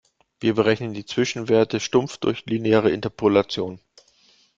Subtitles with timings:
[0.39, 3.79] Wir berechnen die Zwischenwerte stumpf durch lineare Interpolation.